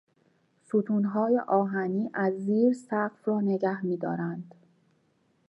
[0.61, 4.55] ستونهای آهنی از زیر سقف را نگه میدارند.